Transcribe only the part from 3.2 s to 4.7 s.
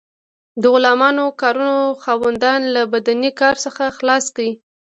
کار څخه خلاص کړل.